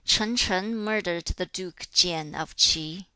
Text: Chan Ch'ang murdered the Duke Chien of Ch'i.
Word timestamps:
Chan 0.03 0.35
Ch'ang 0.37 0.73
murdered 0.73 1.25
the 1.25 1.45
Duke 1.45 1.85
Chien 1.93 2.33
of 2.33 2.55
Ch'i. 2.57 3.05